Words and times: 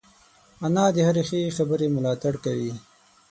انا 0.65 0.85
د 0.95 0.97
هرې 1.07 1.23
ښې 1.29 1.53
خبرې 1.57 1.87
ملاتړ 1.95 2.33
کوي 2.45 2.73